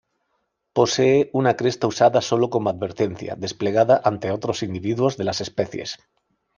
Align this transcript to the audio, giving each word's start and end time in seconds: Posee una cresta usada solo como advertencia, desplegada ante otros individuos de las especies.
Posee 0.79 1.29
una 1.31 1.53
cresta 1.55 1.85
usada 1.85 2.23
solo 2.23 2.49
como 2.49 2.71
advertencia, 2.71 3.35
desplegada 3.37 4.01
ante 4.03 4.31
otros 4.31 4.63
individuos 4.63 5.15
de 5.15 5.25
las 5.25 5.41
especies. 5.41 5.99